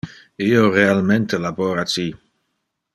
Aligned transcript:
Io 0.45 0.63
realmente 0.77 1.41
labora 1.45 1.87
ci. 1.95 2.11